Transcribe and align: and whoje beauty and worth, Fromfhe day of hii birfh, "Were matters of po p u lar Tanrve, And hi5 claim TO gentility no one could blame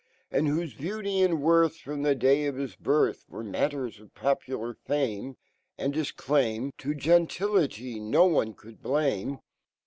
and 0.31 0.47
whoje 0.47 0.79
beauty 0.79 1.21
and 1.21 1.43
worth, 1.43 1.77
Fromfhe 1.77 2.17
day 2.17 2.47
of 2.47 2.55
hii 2.55 2.75
birfh, 2.81 3.23
"Were 3.29 3.43
matters 3.43 3.99
of 3.99 4.15
po 4.15 4.33
p 4.33 4.51
u 4.51 4.57
lar 4.57 4.75
Tanrve, 4.89 5.35
And 5.77 5.93
hi5 5.93 6.15
claim 6.15 6.71
TO 6.79 6.95
gentility 6.95 7.99
no 7.99 8.25
one 8.25 8.55
could 8.55 8.81
blame 8.81 9.41